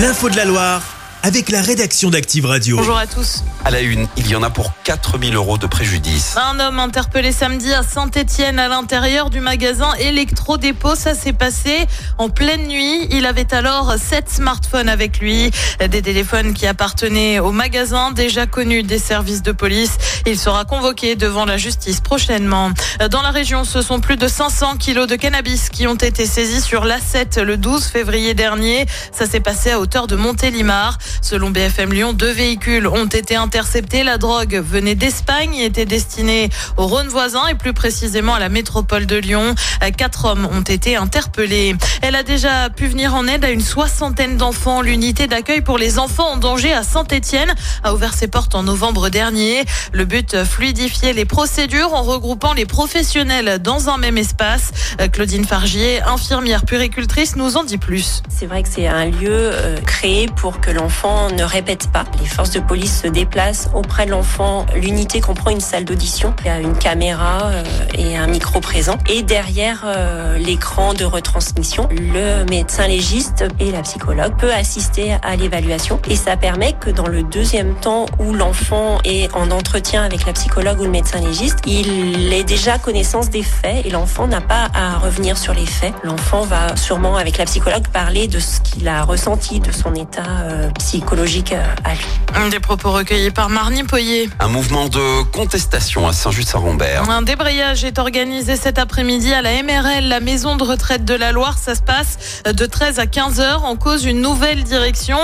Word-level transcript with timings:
L'info 0.00 0.30
de 0.30 0.36
la 0.36 0.46
Loire 0.46 0.89
avec 1.22 1.50
la 1.50 1.60
rédaction 1.60 2.10
d'Active 2.10 2.46
Radio. 2.46 2.76
Bonjour 2.76 2.96
à 2.96 3.06
tous. 3.06 3.42
À 3.64 3.70
la 3.70 3.80
une, 3.80 4.06
il 4.16 4.26
y 4.28 4.34
en 4.34 4.42
a 4.42 4.48
pour 4.48 4.72
4000 4.84 5.34
euros 5.34 5.58
de 5.58 5.66
préjudice. 5.66 6.36
Un 6.36 6.58
homme 6.60 6.78
interpellé 6.78 7.30
samedi 7.30 7.72
à 7.74 7.82
Saint-Etienne 7.82 8.58
à 8.58 8.68
l'intérieur 8.68 9.28
du 9.28 9.40
magasin 9.40 9.92
Electro-Dépôt. 9.98 10.94
Ça 10.94 11.14
s'est 11.14 11.34
passé 11.34 11.86
en 12.16 12.30
pleine 12.30 12.66
nuit. 12.66 13.06
Il 13.10 13.26
avait 13.26 13.52
alors 13.52 13.96
sept 13.98 14.30
smartphones 14.30 14.88
avec 14.88 15.20
lui. 15.20 15.50
Des 15.78 16.00
téléphones 16.00 16.54
qui 16.54 16.66
appartenaient 16.66 17.38
au 17.38 17.52
magasin, 17.52 18.12
déjà 18.12 18.46
connus 18.46 18.82
des 18.82 18.98
services 18.98 19.42
de 19.42 19.52
police. 19.52 19.98
Il 20.26 20.38
sera 20.38 20.64
convoqué 20.64 21.16
devant 21.16 21.44
la 21.44 21.58
justice 21.58 22.00
prochainement. 22.00 22.70
Dans 23.10 23.22
la 23.22 23.30
région, 23.30 23.64
ce 23.64 23.82
sont 23.82 24.00
plus 24.00 24.16
de 24.16 24.26
500 24.26 24.76
kilos 24.76 25.06
de 25.06 25.16
cannabis 25.16 25.68
qui 25.68 25.86
ont 25.86 25.94
été 25.94 26.24
saisis 26.24 26.62
sur 26.62 26.86
l'A7 26.86 27.40
le 27.42 27.58
12 27.58 27.84
février 27.84 28.32
dernier. 28.32 28.86
Ça 29.12 29.26
s'est 29.26 29.40
passé 29.40 29.70
à 29.70 29.80
hauteur 29.80 30.06
de 30.06 30.16
Montélimar. 30.16 30.96
Selon 31.22 31.50
BFM 31.50 31.92
Lyon, 31.92 32.12
deux 32.12 32.32
véhicules 32.32 32.86
ont 32.86 33.06
été 33.06 33.36
interceptés. 33.36 34.02
La 34.04 34.18
drogue 34.18 34.62
venait 34.64 34.94
d'Espagne 34.94 35.54
et 35.54 35.64
était 35.66 35.86
destinée 35.86 36.50
au 36.76 36.86
Rhône 36.86 37.08
voisin 37.08 37.46
et 37.48 37.54
plus 37.54 37.72
précisément 37.72 38.34
à 38.34 38.38
la 38.38 38.48
métropole 38.48 39.06
de 39.06 39.16
Lyon. 39.16 39.54
Quatre 39.96 40.24
hommes 40.24 40.48
ont 40.50 40.62
été 40.62 40.96
interpellés. 40.96 41.76
Elle 42.02 42.14
a 42.14 42.22
déjà 42.22 42.70
pu 42.70 42.86
venir 42.86 43.14
en 43.14 43.26
aide 43.26 43.44
à 43.44 43.50
une 43.50 43.60
soixantaine 43.60 44.36
d'enfants. 44.36 44.82
L'unité 44.82 45.26
d'accueil 45.26 45.60
pour 45.60 45.78
les 45.78 45.98
enfants 45.98 46.32
en 46.32 46.36
danger 46.36 46.72
à 46.72 46.82
Saint-Etienne 46.82 47.52
a 47.82 47.94
ouvert 47.94 48.14
ses 48.14 48.28
portes 48.28 48.54
en 48.54 48.62
novembre 48.62 49.08
dernier. 49.08 49.64
Le 49.92 50.04
but, 50.04 50.44
fluidifier 50.44 51.12
les 51.12 51.24
procédures 51.24 51.94
en 51.94 52.02
regroupant 52.02 52.52
les 52.52 52.66
professionnels 52.66 53.58
dans 53.60 53.88
un 53.88 53.98
même 53.98 54.18
espace. 54.18 54.70
Claudine 55.12 55.44
Fargier, 55.44 56.02
infirmière 56.02 56.64
puricultrice, 56.64 57.36
nous 57.36 57.56
en 57.56 57.64
dit 57.64 57.78
plus. 57.78 58.22
C'est 58.28 58.46
vrai 58.46 58.62
que 58.62 58.68
c'est 58.68 58.86
un 58.86 59.06
lieu 59.06 59.28
euh, 59.30 59.76
créé 59.80 60.26
pour 60.28 60.60
que 60.60 60.70
l'enfant 60.70 60.99
ne 61.08 61.44
répète 61.44 61.90
pas. 61.90 62.04
Les 62.20 62.26
forces 62.26 62.50
de 62.50 62.60
police 62.60 63.02
se 63.02 63.06
déplacent 63.06 63.70
auprès 63.74 64.04
de 64.04 64.10
l'enfant. 64.10 64.66
L'unité 64.74 65.20
comprend 65.20 65.50
une 65.50 65.60
salle 65.60 65.84
d'audition. 65.84 66.34
Il 66.44 66.50
une 66.62 66.76
caméra 66.76 67.44
euh, 67.44 67.64
et 67.96 68.16
un 68.16 68.26
micro 68.26 68.60
présent. 68.60 68.98
Et 69.08 69.22
derrière 69.22 69.84
euh, 69.86 70.36
l'écran 70.36 70.92
de 70.92 71.04
retransmission, 71.04 71.88
le 71.90 72.44
médecin 72.44 72.86
légiste 72.86 73.44
et 73.60 73.70
la 73.70 73.80
psychologue 73.82 74.36
peut 74.36 74.52
assister 74.52 75.16
à 75.22 75.36
l'évaluation. 75.36 76.00
Et 76.08 76.16
ça 76.16 76.36
permet 76.36 76.74
que 76.74 76.90
dans 76.90 77.06
le 77.06 77.22
deuxième 77.22 77.74
temps 77.76 78.06
où 78.18 78.34
l'enfant 78.34 78.98
est 79.04 79.34
en 79.34 79.50
entretien 79.50 80.02
avec 80.02 80.26
la 80.26 80.34
psychologue 80.34 80.80
ou 80.80 80.84
le 80.84 80.90
médecin 80.90 81.20
légiste, 81.20 81.58
il 81.66 82.32
ait 82.32 82.44
déjà 82.44 82.78
connaissance 82.78 83.30
des 83.30 83.42
faits 83.42 83.86
et 83.86 83.90
l'enfant 83.90 84.26
n'a 84.26 84.42
pas 84.42 84.68
à 84.74 84.98
revenir 84.98 85.38
sur 85.38 85.54
les 85.54 85.66
faits. 85.66 85.94
L'enfant 86.04 86.42
va 86.42 86.76
sûrement 86.76 87.16
avec 87.16 87.38
la 87.38 87.46
psychologue 87.46 87.88
parler 87.88 88.28
de 88.28 88.38
ce 88.38 88.60
qu'il 88.60 88.86
a 88.86 89.02
ressenti, 89.02 89.60
de 89.60 89.72
son 89.72 89.94
état 89.94 90.22
euh, 90.42 90.70
psychologique 90.72 90.89
psychologique 90.90 91.52
euh, 91.52 91.64
à 91.84 91.94
lui. 91.94 92.50
Des 92.50 92.58
propos 92.58 92.90
recueillis 92.90 93.30
par 93.30 93.48
Marnie 93.48 93.84
Poyer. 93.84 94.28
Un 94.40 94.48
mouvement 94.48 94.88
de 94.88 95.22
contestation 95.30 96.08
à 96.08 96.12
Saint-Just-Saint-Rambert. 96.12 97.08
Un 97.08 97.22
débrayage 97.22 97.84
est 97.84 98.00
organisé 98.00 98.56
cet 98.56 98.76
après-midi 98.76 99.32
à 99.32 99.40
la 99.40 99.62
MRL, 99.62 100.08
la 100.08 100.18
maison 100.18 100.56
de 100.56 100.64
retraite 100.64 101.04
de 101.04 101.14
la 101.14 101.30
Loire. 101.30 101.58
Ça 101.58 101.76
se 101.76 101.82
passe 101.82 102.42
de 102.44 102.66
13 102.66 102.98
à 102.98 103.06
15 103.06 103.38
heures 103.38 103.64
en 103.64 103.76
cause 103.76 104.04
une 104.04 104.20
nouvelle 104.20 104.64
direction 104.64 105.18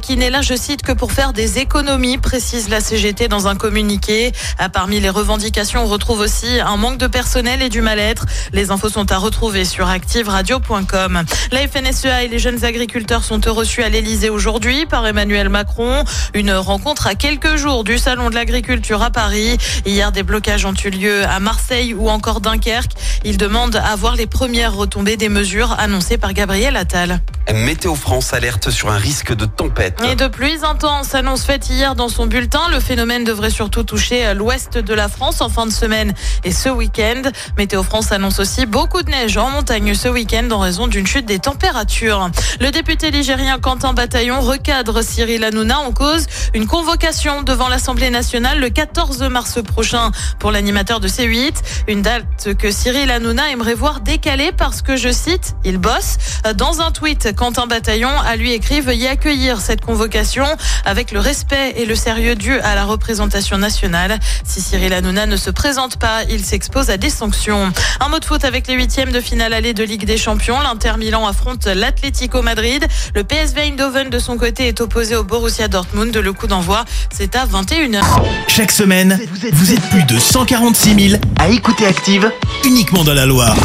qui 0.00 0.16
n'est 0.16 0.30
là, 0.30 0.42
je 0.42 0.54
cite, 0.54 0.82
que 0.82 0.90
pour 0.90 1.12
faire 1.12 1.32
des 1.32 1.58
économies, 1.58 2.18
précise 2.18 2.68
la 2.68 2.80
CGT 2.80 3.28
dans 3.28 3.46
un 3.46 3.54
communiqué. 3.54 4.32
Ah, 4.58 4.68
parmi 4.68 4.98
les 4.98 5.10
revendications, 5.10 5.84
on 5.84 5.86
retrouve 5.86 6.18
aussi 6.18 6.58
un 6.58 6.76
manque 6.76 6.98
de 6.98 7.06
personnel 7.06 7.62
et 7.62 7.68
du 7.68 7.80
mal-être. 7.80 8.26
Les 8.52 8.72
infos 8.72 8.88
sont 8.88 9.12
à 9.12 9.18
retrouver 9.18 9.64
sur 9.64 9.88
activeradio.com. 9.88 11.22
La 11.52 11.68
FNSEA 11.68 12.24
et 12.24 12.28
les 12.28 12.40
jeunes 12.40 12.64
agriculteurs 12.64 13.22
sont 13.22 13.40
reçus 13.46 13.84
à 13.84 13.88
l'Elysée 13.88 14.30
aujourd'hui 14.30 14.86
par 14.86 15.11
Emmanuel 15.12 15.50
Macron. 15.50 16.04
Une 16.32 16.52
rencontre 16.52 17.06
à 17.06 17.14
quelques 17.14 17.56
jours 17.56 17.84
du 17.84 17.98
Salon 17.98 18.30
de 18.30 18.34
l'agriculture 18.34 19.02
à 19.02 19.10
Paris. 19.10 19.58
Hier, 19.84 20.10
des 20.10 20.22
blocages 20.22 20.64
ont 20.64 20.72
eu 20.72 20.88
lieu 20.88 21.24
à 21.24 21.38
Marseille 21.38 21.92
ou 21.92 22.08
encore 22.08 22.40
Dunkerque. 22.40 22.92
Il 23.22 23.36
demande 23.36 23.76
à 23.76 23.94
voir 23.94 24.16
les 24.16 24.26
premières 24.26 24.74
retombées 24.74 25.18
des 25.18 25.28
mesures 25.28 25.78
annoncées 25.78 26.16
par 26.16 26.32
Gabriel 26.32 26.76
Attal. 26.76 27.20
Météo 27.50 27.94
France 27.94 28.32
alerte 28.32 28.70
sur 28.70 28.90
un 28.90 28.96
risque 28.96 29.34
de 29.34 29.44
tempête. 29.44 29.98
Et 30.04 30.14
de 30.14 30.28
pluies 30.28 30.64
intenses, 30.64 31.14
annonce 31.14 31.44
faite 31.44 31.68
hier 31.68 31.94
dans 31.94 32.08
son 32.08 32.26
bulletin. 32.26 32.68
Le 32.70 32.80
phénomène 32.80 33.24
devrait 33.24 33.50
surtout 33.50 33.82
toucher 33.82 34.32
l'ouest 34.34 34.78
de 34.78 34.94
la 34.94 35.08
France 35.08 35.40
en 35.40 35.48
fin 35.48 35.66
de 35.66 35.72
semaine 35.72 36.14
et 36.44 36.52
ce 36.52 36.68
week-end. 36.68 37.22
Météo 37.58 37.82
France 37.82 38.12
annonce 38.12 38.38
aussi 38.38 38.64
beaucoup 38.64 39.02
de 39.02 39.10
neige 39.10 39.36
en 39.36 39.50
montagne 39.50 39.94
ce 39.94 40.08
week-end 40.08 40.48
en 40.50 40.60
raison 40.60 40.86
d'une 40.86 41.06
chute 41.06 41.26
des 41.26 41.40
températures. 41.40 42.30
Le 42.60 42.70
député 42.70 43.10
ligérien 43.10 43.58
Quentin 43.58 43.92
Bataillon 43.92 44.40
recadre 44.40 45.02
Cyril 45.02 45.44
Hanouna 45.44 45.80
en 45.80 45.92
cause 45.92 46.26
une 46.54 46.66
convocation 46.66 47.42
devant 47.42 47.68
l'Assemblée 47.68 48.10
nationale 48.10 48.60
le 48.60 48.70
14 48.70 49.22
mars 49.24 49.62
prochain 49.62 50.10
pour 50.38 50.52
l'animateur 50.52 51.00
de 51.00 51.08
C8. 51.08 51.54
Une 51.88 52.02
date 52.02 52.54
que 52.56 52.70
Cyril 52.70 53.10
Hanouna 53.10 53.50
aimerait 53.50 53.74
voir 53.74 54.00
décalée 54.00 54.52
parce 54.52 54.82
que, 54.82 54.96
je 54.96 55.10
cite, 55.10 55.54
il 55.64 55.78
bosse. 55.78 56.18
Dans 56.56 56.80
un 56.80 56.90
tweet, 56.90 57.31
Quentin 57.32 57.66
Bataillon 57.66 58.10
a 58.20 58.36
lui 58.36 58.52
écrit 58.52 58.80
Veuillez 58.80 59.08
accueillir 59.08 59.60
cette 59.60 59.84
convocation 59.84 60.44
avec 60.84 61.12
le 61.12 61.20
respect 61.20 61.74
et 61.76 61.86
le 61.86 61.94
sérieux 61.94 62.34
dû 62.34 62.58
à 62.60 62.74
la 62.74 62.84
représentation 62.84 63.58
nationale. 63.58 64.18
Si 64.44 64.60
Cyril 64.60 64.92
Hanouna 64.92 65.26
ne 65.26 65.36
se 65.36 65.50
présente 65.50 65.96
pas, 65.98 66.22
il 66.30 66.44
s'expose 66.44 66.90
à 66.90 66.96
des 66.96 67.10
sanctions. 67.10 67.72
Un 68.00 68.08
mot 68.08 68.18
de 68.18 68.24
foot 68.24 68.44
avec 68.44 68.66
les 68.66 68.74
huitièmes 68.74 69.12
de 69.12 69.20
finale 69.20 69.52
allée 69.52 69.74
de 69.74 69.84
Ligue 69.84 70.04
des 70.04 70.16
Champions. 70.16 70.60
L'Inter 70.60 70.94
Milan 70.98 71.26
affronte 71.26 71.66
l'Atlético 71.66 72.42
Madrid. 72.42 72.86
Le 73.14 73.24
PSV 73.24 73.62
Eindhoven 73.62 74.10
de 74.10 74.18
son 74.18 74.36
côté 74.36 74.68
est 74.68 74.80
opposé 74.80 75.16
au 75.16 75.24
Borussia 75.24 75.68
Dortmund. 75.68 76.16
Le 76.16 76.32
coup 76.32 76.46
d'envoi, 76.46 76.84
c'est 77.12 77.36
à 77.36 77.46
21h. 77.46 78.02
Chaque 78.48 78.72
semaine, 78.72 79.18
vous 79.52 79.72
êtes 79.72 79.82
plus 79.90 80.04
de 80.04 80.18
146 80.18 81.10
000 81.10 81.22
à 81.38 81.48
écouter 81.48 81.86
Active 81.86 82.30
uniquement 82.64 83.04
dans 83.04 83.14
la 83.14 83.26
Loire. 83.26 83.56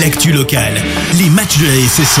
L'actu 0.00 0.32
locale, 0.32 0.74
les 1.18 1.28
matchs 1.30 1.58
de 1.58 1.66
la 1.66 1.88
SSE, 1.88 2.20